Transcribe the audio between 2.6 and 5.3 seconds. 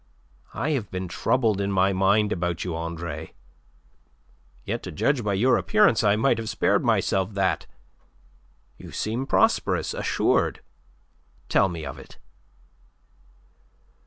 you, Andre. Yet to judge